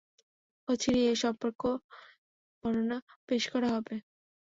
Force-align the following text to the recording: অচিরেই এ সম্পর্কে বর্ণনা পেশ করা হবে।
অচিরেই 0.67 1.05
এ 1.07 1.23
সম্পর্কে 1.23 1.69
বর্ণনা 2.63 2.97
পেশ 3.27 3.43
করা 3.53 3.69
হবে। 3.75 3.95